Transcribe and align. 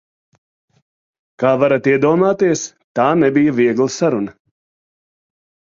Kā 1.43 1.51
varat 1.65 1.91
iedomāties, 1.91 2.65
tā 3.01 3.07
nebija 3.21 3.55
viegla 3.63 3.91
saruna. 4.01 4.37